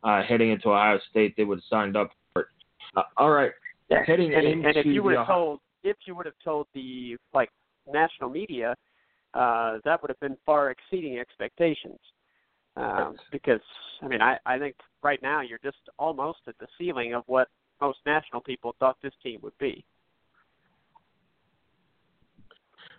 [0.04, 2.48] uh, heading into Ohio State, they would have signed up for it.
[2.96, 3.52] Uh, all right,
[3.90, 4.04] yeah.
[4.06, 7.16] heading and, into and if you would have told if you would have told the
[7.34, 7.50] like
[7.92, 8.76] national media,
[9.34, 12.00] uh, that would have been far exceeding expectations.
[12.80, 13.62] Um, because
[14.02, 17.50] I mean, I, I think right now you're just almost at the ceiling of what
[17.82, 19.84] most national people thought this team would be.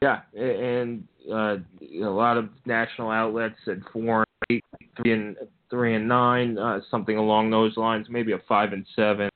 [0.02, 4.64] Yeah, and uh, a lot of national outlets said four and eight,
[4.96, 5.36] three and
[5.68, 8.06] three and nine, uh, something along those lines.
[8.08, 9.28] Maybe a five and seven,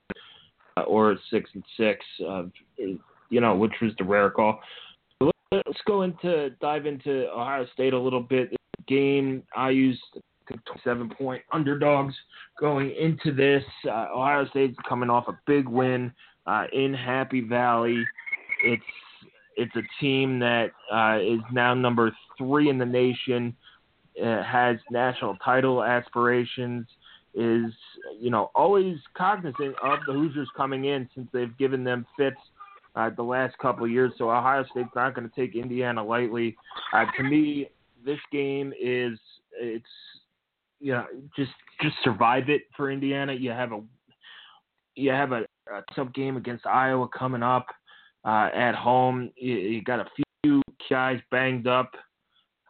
[0.77, 2.03] uh, or a six and six.
[2.27, 2.43] Uh,
[2.77, 4.59] you know, which was the rare call.
[5.51, 8.51] Let's go into dive into Ohio State a little bit.
[8.87, 10.01] Game I used
[10.83, 12.13] seven point underdogs
[12.59, 13.63] going into this.
[13.85, 16.11] Uh, Ohio State's coming off a big win
[16.47, 18.03] uh, in Happy Valley.
[18.63, 18.83] It's
[19.57, 23.55] it's a team that uh, is now number three in the nation,
[24.21, 26.87] uh, has national title aspirations.
[27.33, 27.71] is
[28.19, 32.37] you know always cognizant of the Hoosiers coming in since they've given them fits
[32.95, 34.13] uh, the last couple of years.
[34.17, 36.55] So Ohio State's not going to take Indiana lightly.
[36.93, 37.69] Uh, to me,
[38.05, 39.17] this game is
[39.59, 39.85] it's
[40.85, 43.33] you know just just survive it for Indiana.
[43.33, 43.81] You have a
[44.93, 45.41] you have a,
[45.73, 47.65] a tough game against Iowa coming up
[48.23, 49.31] uh, at home.
[49.35, 50.05] You, you got a
[50.43, 51.91] few guys banged up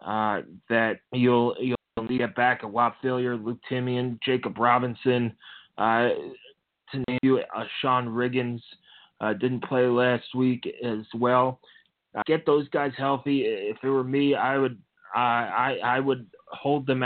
[0.06, 3.43] uh, that you'll you'll need get back at Whop Philyor.
[3.43, 5.36] Luke Timian, Jacob Robinson,
[5.78, 6.08] uh,
[6.93, 8.62] to name you, uh, Sean Riggins
[9.19, 11.60] uh, didn't play last week as well.
[12.17, 13.41] Uh, get those guys healthy.
[13.41, 14.82] If it were me, I would
[15.13, 17.04] I I would hold them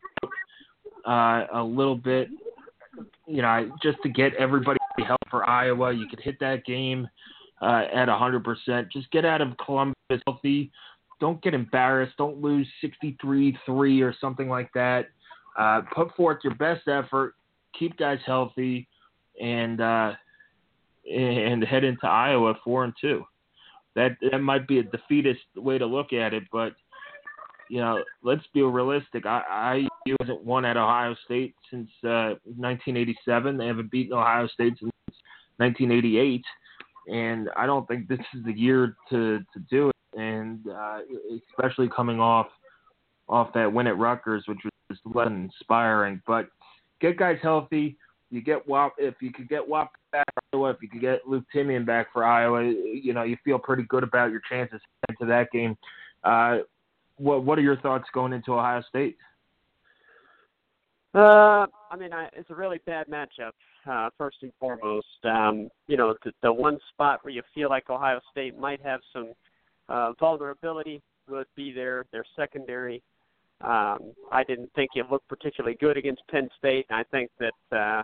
[1.07, 2.29] uh, a little bit.
[3.27, 5.93] You know, just to get everybody help for Iowa.
[5.93, 7.07] You could hit that game
[7.61, 8.91] uh, at 100%.
[8.91, 10.71] Just get out of Columbus healthy.
[11.19, 12.15] Don't get embarrassed.
[12.17, 15.09] Don't lose 63 3 or something like that.
[15.57, 17.35] Uh, put forth your best effort.
[17.77, 18.87] Keep guys healthy.
[19.41, 20.13] And uh,
[21.09, 23.23] and head into Iowa four and two.
[23.95, 26.73] That that might be a defeatist way to look at it, but
[27.69, 29.25] you know, let's be realistic.
[29.25, 33.57] I, IU hasn't won at Ohio State since uh, 1987.
[33.57, 34.91] They haven't beaten Ohio State since
[35.57, 36.43] 1988,
[37.11, 39.95] and I don't think this is the year to to do it.
[40.19, 40.99] And uh,
[41.51, 42.47] especially coming off
[43.29, 46.21] off that win at Rutgers, which was less inspiring.
[46.25, 46.49] But
[46.99, 47.97] get guys healthy.
[48.31, 51.27] You get Whop if you could get Whop back for Iowa, if you could get
[51.27, 55.25] Luke Timian back for Iowa, you know you feel pretty good about your chances into
[55.25, 55.77] that game.
[56.23, 56.59] Uh,
[57.19, 59.17] what what are your thoughts going into Ohio State?
[61.13, 63.51] Uh, I mean, I, it's a really bad matchup.
[63.89, 67.89] Uh, first and foremost, um, you know, the, the one spot where you feel like
[67.89, 69.31] Ohio State might have some
[69.87, 73.01] uh, vulnerability would be their their secondary.
[73.61, 76.85] Um, I didn't think it looked particularly good against Penn State.
[76.89, 78.03] And I think that uh,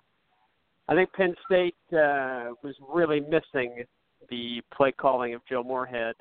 [0.88, 3.84] I think Penn State uh, was really missing
[4.30, 6.16] the play calling of Joe Moorhead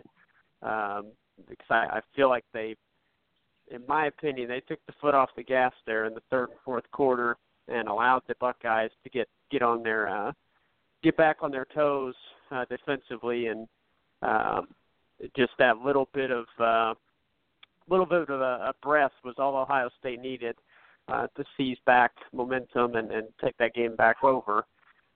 [0.63, 1.13] um,
[1.49, 2.77] because I, I feel like they,
[3.71, 6.59] in my opinion, they took the foot off the gas there in the third and
[6.65, 7.37] fourth quarter
[7.69, 10.33] and allowed the Buckeyes to get get on their uh,
[11.03, 12.15] get back on their toes
[12.51, 13.67] uh, defensively and
[14.23, 14.69] um,
[15.37, 16.95] just that little bit of uh,
[17.89, 20.57] little bit of a, a breath was all Ohio State needed
[21.09, 24.65] uh, to seize back momentum and, and take that game back over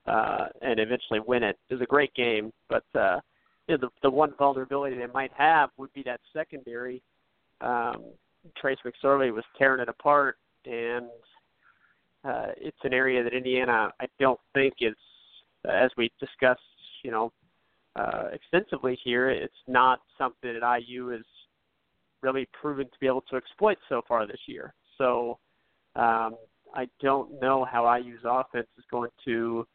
[0.07, 1.59] uh, and eventually win it.
[1.69, 3.21] It was a great game, but uh,
[3.69, 7.03] you know, the, the one vulnerability they might have would be that secondary.
[7.61, 8.05] Um,
[8.57, 11.07] Trace McSorley was tearing it apart, and
[12.25, 14.97] uh, it's an area that Indiana I don't think is,
[15.69, 16.61] as we discussed,
[17.03, 17.33] you know,
[17.97, 19.31] uh, extensively here.
[19.31, 21.25] It's not something that IU is
[22.23, 24.75] really proven to be able to exploit so far this year.
[24.97, 25.39] So
[25.97, 26.37] um,
[26.75, 29.67] I don't know how IU's offense is going to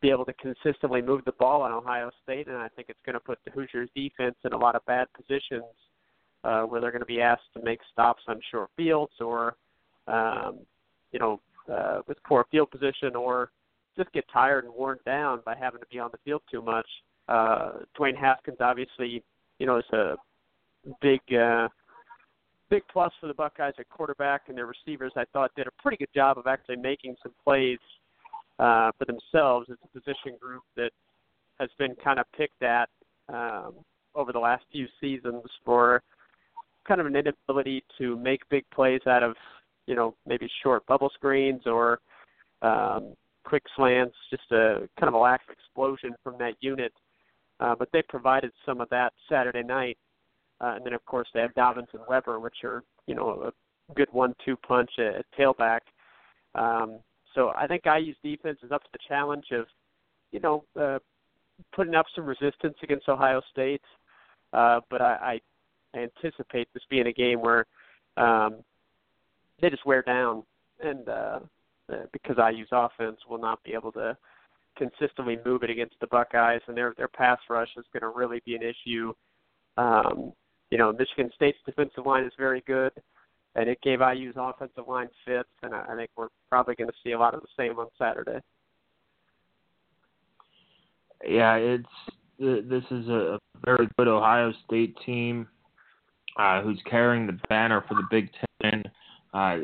[0.00, 3.14] be able to consistently move the ball on Ohio State, and I think it's going
[3.14, 5.64] to put the Hoosiers defense in a lot of bad positions
[6.44, 9.56] uh, where they're going to be asked to make stops on short fields or,
[10.06, 10.60] um,
[11.12, 11.40] you know,
[11.72, 13.50] uh, with poor field position or
[13.96, 16.86] just get tired and worn down by having to be on the field too much.
[17.28, 19.22] Uh, Dwayne Haskins obviously,
[19.58, 20.16] you know, is a
[21.02, 21.68] big uh,
[22.70, 25.12] big plus for the Buckeyes at quarterback and their receivers.
[25.16, 27.78] I thought did a pretty good job of actually making some plays
[28.58, 29.68] uh, for themselves.
[29.68, 30.90] It's a position group that
[31.58, 32.88] has been kind of picked at
[33.28, 33.74] um,
[34.14, 36.02] over the last few seasons for
[36.88, 39.36] kind of an inability to make big plays out of
[39.86, 42.00] you know maybe short bubble screens or
[42.62, 44.16] um, quick slants.
[44.30, 46.92] Just a kind of a lack of explosion from that unit.
[47.60, 49.98] Uh, but they provided some of that Saturday night
[50.60, 53.50] uh, and then of course they have Dobbins and Weber, which are you know
[53.88, 55.80] a good one-two punch at, at tailback.
[56.54, 56.98] Um,
[57.34, 59.66] so I think IU's defense is up to the challenge of
[60.32, 60.98] you know uh,
[61.74, 63.82] putting up some resistance against Ohio State.
[64.52, 65.40] Uh, but I, I
[65.94, 67.66] anticipate this being a game where
[68.16, 68.56] um,
[69.60, 70.42] they just wear down,
[70.82, 71.38] and uh,
[72.12, 74.16] because IU's offense will not be able to
[74.76, 78.40] consistently move it against the Buckeyes, and their their pass rush is going to really
[78.44, 79.12] be an issue.
[79.76, 80.32] Um,
[80.70, 82.92] you know, Michigan State's defensive line is very good,
[83.54, 87.12] and it gave IU's offensive line fits, and I think we're probably going to see
[87.12, 88.40] a lot of the same on Saturday.
[91.26, 91.88] Yeah, it's
[92.38, 95.48] this is a very good Ohio State team
[96.38, 98.30] uh, who's carrying the banner for the Big
[98.62, 98.82] Ten.
[99.34, 99.58] Uh,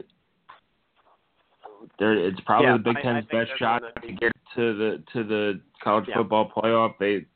[1.99, 5.61] it's probably yeah, the Big Ten's I, best shot to get to the to the
[5.83, 6.17] college yeah.
[6.17, 6.95] football playoff.
[6.99, 7.27] They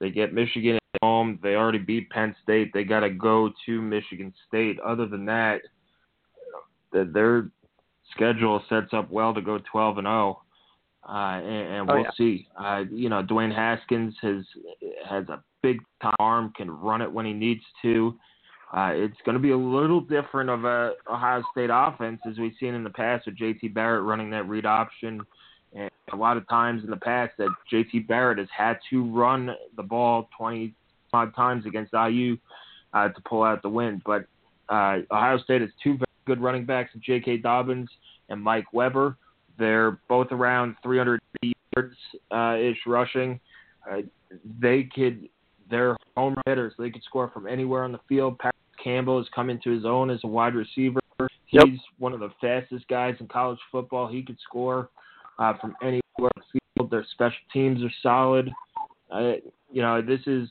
[0.00, 1.38] they get Michigan at home.
[1.42, 2.72] They already beat Penn State.
[2.72, 4.80] They got to go to Michigan State.
[4.80, 5.60] Other than that,
[6.92, 7.50] they're
[8.14, 10.42] schedule sets up well to go 12 and 0.
[11.08, 12.10] Uh, and, and oh, we'll yeah.
[12.16, 12.48] see.
[12.58, 14.44] Uh, you know, Dwayne Haskins has
[15.08, 18.16] has a big time arm, can run it when he needs to.
[18.72, 22.54] Uh, it's going to be a little different of a Ohio State offense as we've
[22.58, 23.68] seen in the past with J.T.
[23.68, 25.20] Barrett running that read option.
[25.74, 28.00] And a lot of times in the past that J.T.
[28.00, 32.38] Barrett has had to run the ball 25 times against IU
[32.94, 34.00] uh, to pull out the win.
[34.06, 34.24] But
[34.70, 37.38] uh, Ohio State has two very good running backs, J.K.
[37.38, 37.90] Dobbins
[38.30, 39.18] and Mike Weber.
[39.58, 41.94] They're both around 300 yards
[42.30, 43.38] uh, ish rushing.
[43.90, 43.98] Uh,
[44.60, 45.28] they could,
[45.70, 46.72] they're home hitters.
[46.78, 48.38] They could score from anywhere on the field.
[48.82, 51.00] Campbell has come into his own as a wide receiver.
[51.46, 51.68] He's Yep.
[51.98, 54.08] one of the fastest guys in college football.
[54.08, 54.88] He could score
[55.38, 56.90] uh, from anywhere on the field.
[56.90, 58.50] Their special teams are solid.
[59.10, 59.34] Uh,
[59.70, 60.48] you know, this is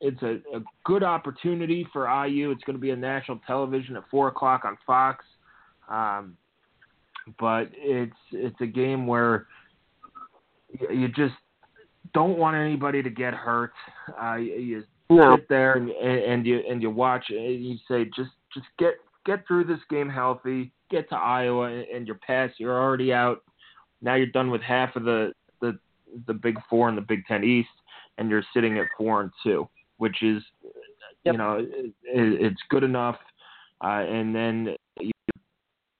[0.00, 2.50] it's a, a good opportunity for IU.
[2.50, 5.24] It's going to be a national television at four o'clock on Fox.
[5.88, 6.36] Um,
[7.38, 9.46] but it's it's a game where
[10.78, 11.34] you, you just
[12.12, 13.72] don't want anybody to get hurt.
[14.20, 15.36] Uh, you No.
[15.36, 18.94] sit there and, and you and you watch and you say just just get
[19.24, 22.54] get through this game healthy, get to Iowa and, and you're past.
[22.58, 23.42] You're already out.
[24.00, 25.78] Now you're done with half of the the
[26.26, 27.68] the Big Four and the Big Ten East,
[28.18, 30.42] and you're sitting at four and two, which is
[31.24, 31.32] Yep.
[31.34, 33.16] you know it, it's good enough.
[33.82, 35.12] Uh, and then you,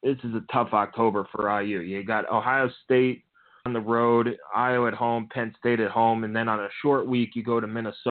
[0.02, 1.80] this is a tough October for IU.
[1.80, 3.24] You got Ohio State
[3.66, 7.06] on the road, Iowa at home, Penn State at home, and then on a short
[7.06, 8.10] week you go to Minnesota,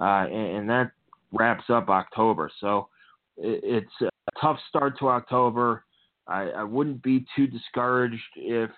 [0.00, 0.92] uh, and, and that
[1.32, 2.50] wraps up October.
[2.60, 2.88] So
[3.36, 5.84] it, it's a tough start to October.
[6.26, 8.70] I, I wouldn't be too discouraged if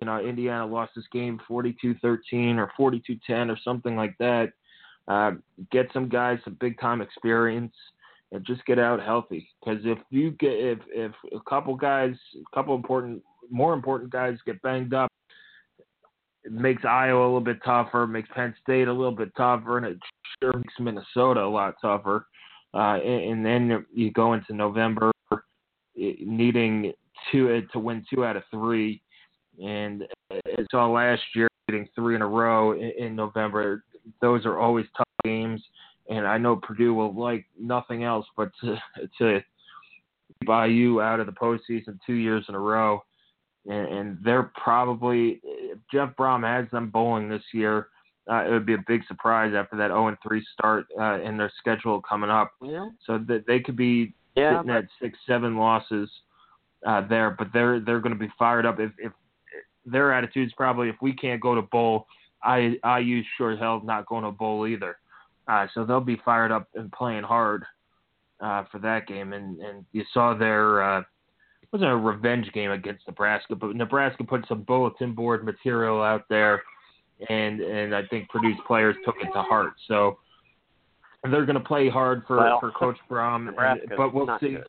[0.00, 4.52] you know Indiana lost this game 42-13 or 42-10 or something like that.
[5.08, 5.32] Uh,
[5.70, 7.74] get some guys some big time experience
[8.32, 9.48] and just get out healthy.
[9.60, 14.36] Because if you get if if a couple guys, a couple important, more important guys
[14.44, 15.12] get banged up,
[16.46, 19.86] it makes Iowa a little bit tougher, makes Penn State a little bit tougher, and
[19.86, 19.98] it
[20.42, 22.26] sure makes Minnesota a lot tougher.
[22.74, 25.10] Uh, and, then you go into November
[25.96, 26.92] needing
[27.32, 29.00] two to win two out of three,
[29.64, 33.82] and it's all last year getting three in a row in, November.
[34.20, 35.62] Those are always tough games
[36.08, 38.76] and I know Purdue will like nothing else but to
[39.18, 39.40] to
[40.46, 43.02] buy you out of the postseason two years in a row,
[43.66, 45.40] and they're probably
[45.76, 47.88] if Jeff Brohm has them bowling this year.
[48.28, 51.36] Uh, it would be a big surprise after that 0 and 3 start uh, in
[51.36, 52.50] their schedule coming up.
[52.60, 52.88] Yeah.
[53.06, 54.58] So that they could be Yeah.
[54.58, 56.10] sitting at six, seven losses
[56.84, 59.12] uh, there, but they're they're going to be fired up if, if
[59.84, 62.08] their attitude is probably if we can't go to bowl,
[62.42, 64.98] I IU's sure hell not going to bowl either.
[65.46, 67.64] Uh, so they'll be fired up and playing hard
[68.40, 69.32] uh, for that game.
[69.32, 71.02] And, and you saw their uh,
[71.76, 76.62] wasn't a revenge game against Nebraska, but Nebraska put some bulletin board material out there,
[77.28, 79.74] and and I think Purdue's players took it to heart.
[79.86, 80.18] So
[81.22, 84.52] they're going to play hard for Well, for Coach Brohm, and, but we'll see.
[84.52, 84.66] good.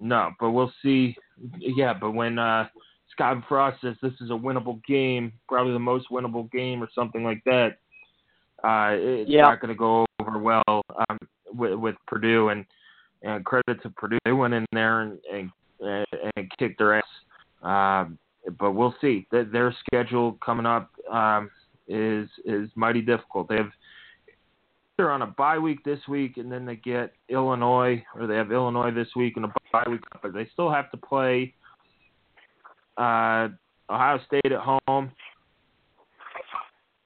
[0.00, 1.14] No, but we'll see.
[1.58, 2.66] Yeah, but when uh,
[3.12, 7.22] Scott Frost says this is a winnable game, probably the most winnable game or something
[7.22, 7.78] like that,
[8.64, 9.42] uh, it's Yeah.
[9.42, 11.18] not going to go over well um,
[11.52, 12.48] with, with Purdue.
[12.48, 12.64] And,
[13.22, 17.04] and credit to Purdue, they went in there and and, and, and kicked their ass.
[17.62, 18.18] Um,
[18.58, 19.26] but we'll see.
[19.30, 21.50] Their schedule coming up um,
[21.88, 23.48] is is mighty difficult.
[23.48, 23.70] They have
[24.96, 28.52] they're on a bye week this week, and then they get Illinois, or they have
[28.52, 31.54] Illinois this week and a bye week, but they still have to play
[32.98, 33.48] uh,
[33.88, 35.10] Ohio State at home,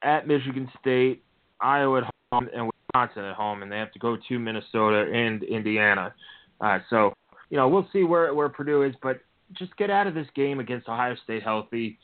[0.02, 1.22] at Michigan State,
[1.60, 5.44] Iowa at home, and Wisconsin at home, and they have to go to Minnesota and
[5.44, 6.12] Indiana.
[6.60, 7.12] Uh, so,
[7.50, 9.20] you know, we'll see where where Purdue is, but
[9.52, 11.98] just get out of this game against Ohio State healthy.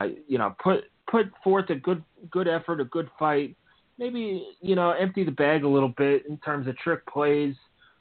[0.00, 3.56] Uh, you know, put put forth a good good effort, a good fight.
[3.98, 7.54] Maybe you know, empty the bag a little bit in terms of trick plays.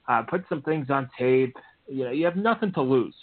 [0.07, 1.55] Uh, put some things on tape.
[1.87, 3.15] You know, you have nothing to lose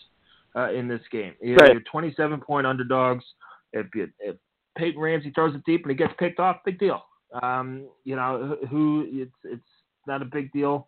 [0.57, 1.35] uh, in this game.
[1.41, 1.73] You know, Right.
[1.73, 3.25] You're 27 point underdogs.
[3.73, 4.37] If, you, if
[4.77, 7.05] Peyton Ramsey throws it deep and he gets picked off, big deal.
[7.43, 9.63] Um, you know, who it's it's
[10.07, 10.87] not a big deal.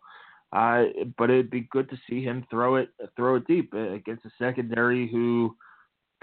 [0.55, 0.85] Uh,
[1.17, 2.87] but it'd be good to see him throw it
[3.17, 5.53] throw it deep uh, against a secondary who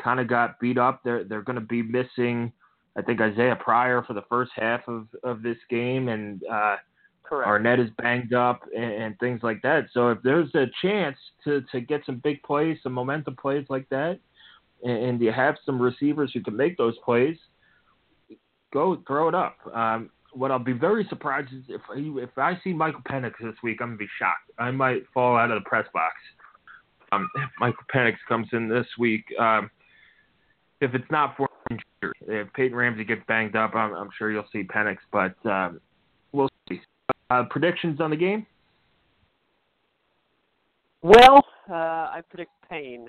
[0.02, 1.02] kind of got beat up.
[1.04, 2.50] They're they're going to be missing,
[2.96, 6.76] I think Isaiah Pryor for the first half of of this game, and uh,
[7.22, 7.46] Correct.
[7.46, 9.88] Arnette is banged up and, and things like that.
[9.92, 13.86] So if there's a chance to to get some big plays, some momentum plays like
[13.90, 14.18] that,
[14.82, 17.36] and, and you have some receivers who can make those plays,
[18.72, 19.58] go throw it up.
[19.74, 23.54] Um, what I'll be very surprised is if he, if I see Michael Penix this
[23.62, 24.50] week, I'm gonna be shocked.
[24.58, 26.14] I might fall out of the press box.
[27.12, 29.24] um, if Michael Penix comes in this week.
[29.38, 29.70] Um,
[30.80, 34.48] if it's not for injury, if Peyton Ramsey gets banged up, I'm, I'm sure you'll
[34.52, 35.80] see Penix, but um,
[36.32, 36.80] we'll see.
[37.30, 38.46] Uh, predictions on the game?
[41.02, 43.08] Well, uh, I predict pain.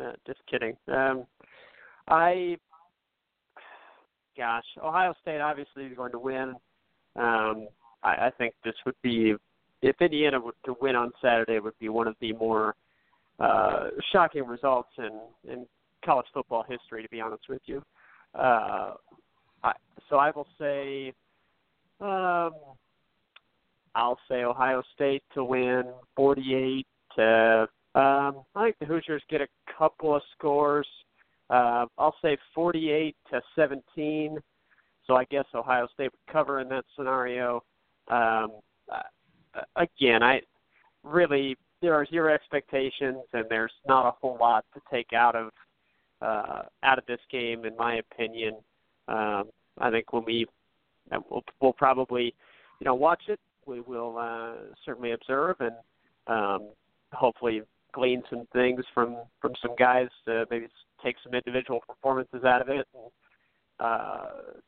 [0.00, 0.76] Uh, just kidding.
[0.88, 1.26] Um,
[2.08, 2.56] I,
[4.36, 6.54] gosh, Ohio State obviously is going to win.
[7.16, 7.68] Um,
[8.02, 9.34] I, I think this would be,
[9.82, 12.74] if Indiana were to win on Saturday, would be one of the more
[13.38, 15.20] uh, shocking results in,
[15.50, 15.66] in
[16.04, 17.82] college football history, to be honest with you.
[18.34, 18.94] Uh,
[19.62, 19.72] I,
[20.08, 21.12] so I will say,
[22.00, 22.52] um,
[23.94, 25.84] I'll say Ohio State to win
[26.16, 27.68] 48 to.
[27.94, 30.86] Um, I think the Hoosiers get a couple of scores.
[31.52, 34.38] Uh, I'll say 48 to 17.
[35.06, 37.62] So I guess Ohio State would cover in that scenario.
[38.08, 38.52] Um,
[38.90, 39.02] uh,
[39.76, 40.40] again, I
[41.04, 45.50] really there are zero expectations, and there's not a whole lot to take out of
[46.22, 48.54] uh, out of this game, in my opinion.
[49.08, 50.46] Um, I think when we
[51.28, 52.34] we'll, we'll probably
[52.80, 54.54] you know watch it, we will uh,
[54.86, 55.74] certainly observe and
[56.28, 56.70] um,
[57.12, 60.68] hopefully glean some things from from some guys to maybe
[61.02, 63.10] take some individual performances out of it and
[63.80, 64.24] uh,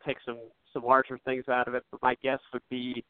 [0.07, 0.39] take some
[0.73, 1.85] some larger things out of it.
[1.91, 3.05] But my guess would be,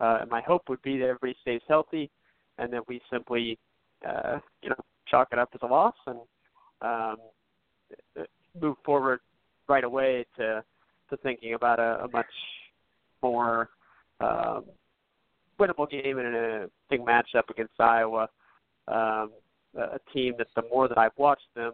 [0.00, 2.10] uh, my hope would be that everybody stays healthy,
[2.58, 3.58] and that we simply,
[4.08, 4.76] uh, you know,
[5.08, 6.18] chalk it up as a loss and
[6.82, 7.16] um,
[8.60, 9.20] move forward
[9.68, 10.62] right away to
[11.10, 12.26] to thinking about a, a much
[13.22, 13.70] more
[14.20, 14.64] um,
[15.58, 18.28] winnable game and a big matchup against Iowa.
[18.86, 19.30] Um,
[19.74, 21.72] a team that the more that I've watched them,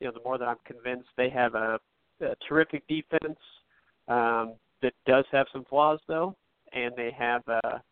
[0.00, 1.78] you know, the more that I'm convinced they have a,
[2.20, 3.38] a terrific defense
[4.08, 6.36] um, that does have some flaws though,
[6.72, 7.82] and they have a,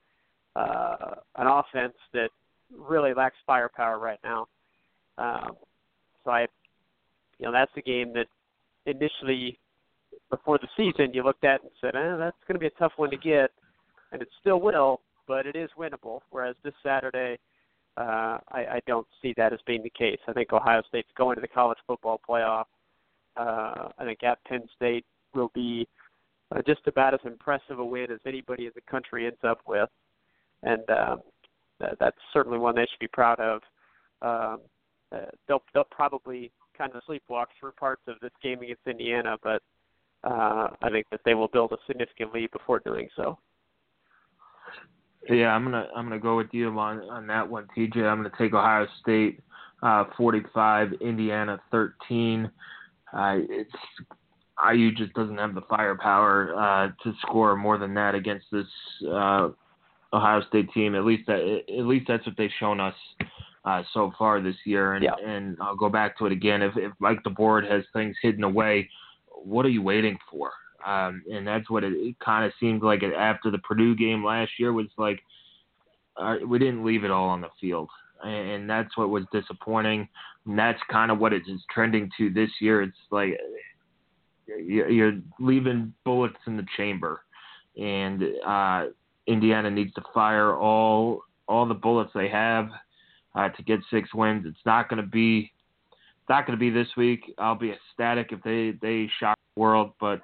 [0.56, 2.30] uh, an offense that
[2.76, 4.46] really lacks firepower right now.
[5.18, 5.56] Um,
[6.24, 6.46] so I,
[7.38, 8.26] you know, that's a game that
[8.86, 9.58] initially
[10.30, 12.92] before the season you looked at and said, eh, that's going to be a tough
[12.96, 13.50] one to get,
[14.12, 16.20] and it still will, but it is winnable.
[16.30, 17.38] Whereas this Saturday,
[17.96, 20.18] uh, I, I don't see that as being the case.
[20.28, 22.66] I think Ohio State's going to the college football playoff.
[23.36, 25.86] Uh, I think at Penn State will be
[26.54, 29.88] uh, just about as impressive a win as anybody in the country ends up with,
[30.62, 31.20] and um,
[31.80, 33.62] that, that's certainly one they should be proud of.
[34.22, 34.60] Um,
[35.12, 39.62] uh, they'll they'll probably kind of sleepwalk through parts of this game against Indiana, but
[40.24, 43.38] uh, I think that they will build a significant lead before doing so.
[45.28, 47.98] Yeah, I'm gonna I'm gonna go with you on on that one, TJ.
[47.98, 49.40] I'm gonna take Ohio State,
[49.82, 52.50] uh, 45, Indiana 13.
[53.12, 53.70] Uh, it's
[54.72, 58.66] IU just doesn't have the firepower uh, to score more than that against this
[59.06, 59.50] uh,
[60.12, 60.94] Ohio State team.
[60.94, 62.94] At least that, at least that's what they've shown us
[63.64, 64.94] uh, so far this year.
[64.94, 65.14] And yeah.
[65.24, 66.62] and I'll go back to it again.
[66.62, 68.88] If if Mike DeBord has things hidden away,
[69.44, 70.52] what are you waiting for?
[70.84, 74.52] Um, and that's what it, it kind of seemed like after the Purdue game last
[74.58, 75.20] year was like
[76.16, 77.88] uh, we didn't leave it all on the field,
[78.24, 80.08] and, and that's what was disappointing.
[80.46, 82.82] And that's kind of what it is trending to this year.
[82.82, 83.38] It's like
[84.46, 87.22] you're leaving bullets in the chamber,
[87.76, 88.86] and uh,
[89.26, 92.68] Indiana needs to fire all all the bullets they have
[93.34, 94.44] uh, to get six wins.
[94.46, 95.52] It's not going to be
[96.28, 97.34] not going to be this week.
[97.38, 100.20] I'll be ecstatic if they they shock the world, but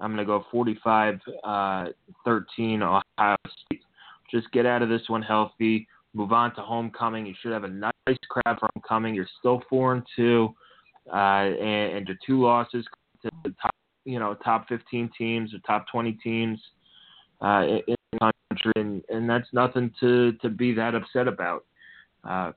[0.00, 1.86] I'm going to go 45 uh,
[2.24, 3.36] 13 Ohio
[3.66, 3.82] State.
[4.30, 5.86] Just get out of this one healthy.
[6.14, 7.26] Move on to homecoming.
[7.26, 7.92] You should have a nice
[8.28, 9.14] crowd for homecoming.
[9.14, 10.54] You're still four and two,
[11.12, 12.84] uh, and, and your two losses
[13.22, 13.74] to the top,
[14.04, 16.58] you know, top 15 teams or top 20 teams
[17.40, 21.64] uh, in the country, and, and that's nothing to to be that upset about.
[22.24, 22.52] Uh,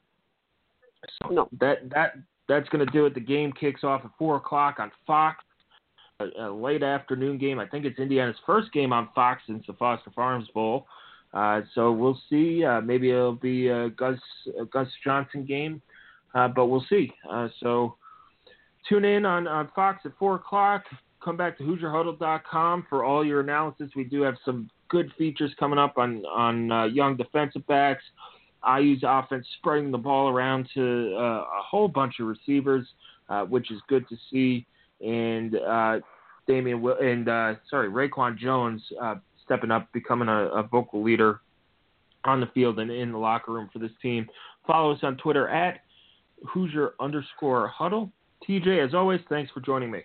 [1.22, 1.50] so no.
[1.60, 2.16] that that
[2.48, 3.14] that's going to do it.
[3.14, 5.44] The game kicks off at four o'clock on Fox.
[6.38, 7.60] A, late afternoon game.
[7.60, 10.88] I think it's Indiana's first game on Fox since the Foster Farms Bowl.
[11.34, 12.64] Uh, so we'll see.
[12.64, 14.20] Uh, maybe it'll be a Gus
[14.60, 15.82] a Gus Johnson game,
[16.36, 17.12] uh, but we'll see.
[17.30, 17.96] Uh, so
[18.88, 20.84] tune in on, on Fox at four o'clock.
[21.24, 23.90] Come back to HoosierHuddle.com for all your analysis.
[23.96, 28.04] We do have some good features coming up on on uh, young defensive backs.
[28.80, 32.88] IU's offense spreading the ball around to uh, a whole bunch of receivers,
[33.50, 34.66] which is good to see.
[35.02, 35.56] And
[36.48, 39.16] Damian Will- and uh, sorry, Reakwon Jones uh,
[39.46, 41.42] stepping up, becoming a, a, vocal leader
[42.26, 44.28] on the field and in the locker room for this team.
[44.66, 45.82] Follow us on Twitter at
[46.48, 48.12] Hoosier underscore Huddle.
[48.48, 50.02] TJ, as always, thanks for joining me.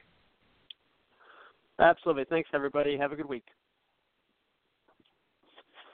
[1.80, 2.24] Absolutely.
[2.28, 2.96] Thanks, everybody.
[2.96, 3.44] Have a good week.